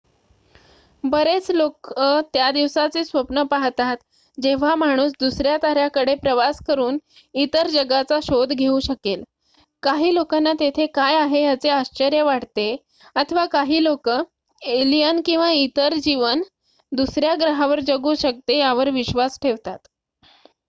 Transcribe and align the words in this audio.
बरेच 1.03 1.49
लोकं 1.51 2.21
त्या 2.33 2.49
दिवसाचे 2.51 3.03
स्वप्न 3.05 3.43
पाहतात 3.43 3.97
जेव्हा 4.37 4.73
माणूस 4.75 5.11
दुसऱ्या 5.19 5.57
ताऱ्याकडे 5.63 6.15
प्रवास 6.15 6.61
करुन 6.67 6.97
इतर 7.35 7.67
जगाचा 7.67 8.19
शोध 8.23 8.53
घेऊ 8.53 8.79
शकेल 8.79 9.23
काही 9.83 10.13
लोकांना 10.15 10.53
तेथे 10.59 10.85
काय 10.95 11.15
आहे 11.17 11.43
याचे 11.43 11.69
आश्चर्य 11.69 12.21
वाटते 12.23 12.75
अथवा 13.15 13.45
काही 13.51 13.83
लोकं 13.83 14.23
एलियन 14.61 15.21
किंवा 15.25 15.51
इतर 15.51 15.93
जीवन 16.03 16.41
दुसर्‍या 16.91 17.35
ग्रहावर 17.35 17.79
जगू 17.79 18.13
शकते 18.19 18.57
यावर 18.57 18.89
विश्वास 18.89 19.39
ठेवतात 19.41 19.77